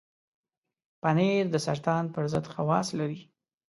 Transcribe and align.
پنېر 1.01 1.45
د 1.51 1.55
سرطان 1.65 2.03
پر 2.13 2.23
ضد 2.33 2.45
خواص 2.53 2.87
لري. 2.99 3.19